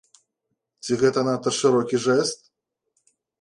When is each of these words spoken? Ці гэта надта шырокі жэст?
Ці 0.83 0.97
гэта 1.01 1.19
надта 1.27 1.53
шырокі 1.59 2.01
жэст? 2.07 2.39